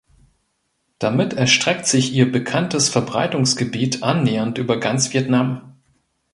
[0.97, 5.75] Damit erstreckt sich ihr bekanntes Verbreitungsgebiet annähernd über ganz Vietnam.